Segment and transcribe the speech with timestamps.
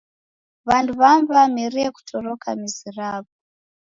[0.67, 3.29] W'andu w'amu w'amerie kutoroka mizi raw'o.